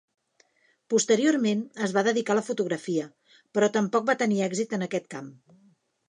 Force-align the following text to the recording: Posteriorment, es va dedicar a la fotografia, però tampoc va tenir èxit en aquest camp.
Posteriorment, 0.91 1.59
es 1.87 1.91
va 1.97 2.03
dedicar 2.07 2.33
a 2.35 2.37
la 2.39 2.43
fotografia, 2.47 3.05
però 3.57 3.69
tampoc 3.75 4.07
va 4.11 4.15
tenir 4.23 4.41
èxit 4.47 4.73
en 4.79 4.87
aquest 4.87 5.07
camp. 5.13 5.29